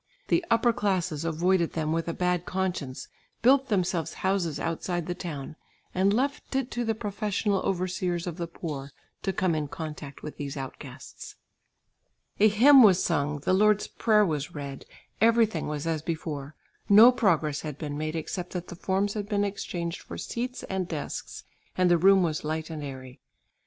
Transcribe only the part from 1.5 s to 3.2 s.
them with a bad conscience,